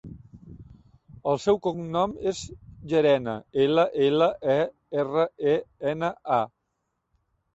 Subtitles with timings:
[1.31, 2.39] El seu cognom és
[2.93, 4.57] Llerena: ela, ela, e,
[5.03, 5.53] erra, e,
[5.95, 6.41] ena, a.